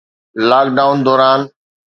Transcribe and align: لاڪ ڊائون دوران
لاڪ 0.49 0.65
ڊائون 0.77 0.97
دوران 1.05 1.41